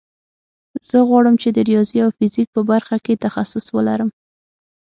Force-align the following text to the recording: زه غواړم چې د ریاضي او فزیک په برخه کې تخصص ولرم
زه 0.89 0.97
غواړم 1.09 1.35
چې 1.41 1.49
د 1.51 1.57
ریاضي 1.69 1.97
او 2.05 2.09
فزیک 2.17 2.47
په 2.55 2.61
برخه 2.71 2.95
کې 3.05 3.21
تخصص 3.25 3.65
ولرم 3.75 4.09